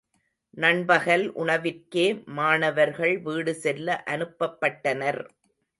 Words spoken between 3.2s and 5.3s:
வீடு செல்ல அனுப்பப்பட்டனர்.